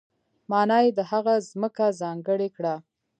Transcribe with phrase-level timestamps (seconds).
[0.51, 2.75] معنا یې ده هغه ځمکه ځانګړې کړه.